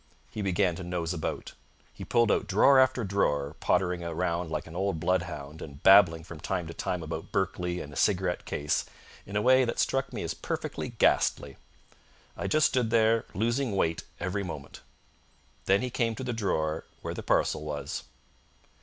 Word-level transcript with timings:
He 0.31 0.41
began 0.41 0.75
to 0.77 0.83
nose 0.83 1.13
about. 1.13 1.53
He 1.93 2.03
pulled 2.03 2.31
out 2.31 2.47
drawer 2.47 2.79
after 2.79 3.03
drawer, 3.03 3.55
pottering 3.59 4.03
around 4.03 4.49
like 4.49 4.65
an 4.65 4.75
old 4.75 4.99
bloodhound, 4.99 5.61
and 5.61 5.83
babbling 5.83 6.23
from 6.23 6.39
time 6.39 6.65
to 6.65 6.73
time 6.73 7.03
about 7.03 7.31
Berkeley 7.31 7.79
and 7.81 7.91
his 7.91 7.99
cigarette 7.99 8.43
case 8.45 8.85
in 9.27 9.35
a 9.35 9.43
way 9.43 9.63
that 9.63 9.77
struck 9.77 10.11
me 10.11 10.23
as 10.23 10.33
perfectly 10.33 10.89
ghastly. 10.89 11.55
I 12.35 12.47
just 12.47 12.65
stood 12.69 12.89
there, 12.89 13.25
losing 13.35 13.75
weight 13.75 14.01
every 14.19 14.41
moment. 14.43 14.81
Then 15.65 15.83
he 15.83 15.91
came 15.91 16.15
to 16.15 16.23
the 16.23 16.33
drawer 16.33 16.85
where 17.03 17.13
the 17.13 17.21
parcel 17.21 17.63
was. 17.63 18.01